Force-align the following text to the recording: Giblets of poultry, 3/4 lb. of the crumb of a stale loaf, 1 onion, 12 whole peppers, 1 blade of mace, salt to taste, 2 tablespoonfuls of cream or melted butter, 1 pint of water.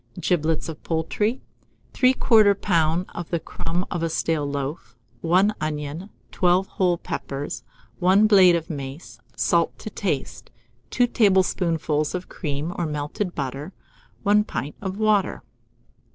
Giblets 0.19 0.67
of 0.67 0.81
poultry, 0.81 1.43
3/4 1.93 2.55
lb. 2.55 3.05
of 3.13 3.29
the 3.29 3.39
crumb 3.39 3.85
of 3.91 4.01
a 4.01 4.09
stale 4.09 4.47
loaf, 4.49 4.95
1 5.21 5.53
onion, 5.61 6.09
12 6.31 6.65
whole 6.65 6.97
peppers, 6.97 7.63
1 7.99 8.25
blade 8.25 8.55
of 8.55 8.67
mace, 8.67 9.19
salt 9.35 9.77
to 9.77 9.91
taste, 9.91 10.49
2 10.89 11.05
tablespoonfuls 11.05 12.15
of 12.15 12.29
cream 12.29 12.73
or 12.79 12.87
melted 12.87 13.35
butter, 13.35 13.73
1 14.23 14.43
pint 14.43 14.73
of 14.81 14.97
water. 14.97 15.43